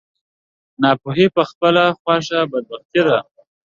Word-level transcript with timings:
ناپوهي 0.81 1.27
په 1.35 1.41
خپله 1.49 1.83
خوښه 1.99 2.39
بدبختي 2.51 3.01
ده. 3.07 3.19